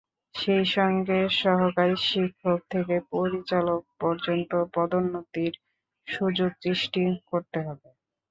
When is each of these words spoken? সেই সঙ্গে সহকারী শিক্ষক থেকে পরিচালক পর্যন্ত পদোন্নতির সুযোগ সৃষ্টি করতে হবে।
সেই 0.35 0.65
সঙ্গে 0.75 1.19
সহকারী 1.39 1.95
শিক্ষক 2.05 2.59
থেকে 2.69 2.95
পরিচালক 3.11 3.81
পর্যন্ত 3.99 4.51
পদোন্নতির 4.73 5.53
সুযোগ 6.07 6.51
সৃষ্টি 6.63 7.01
করতে 7.29 7.59
হবে। 7.61 7.89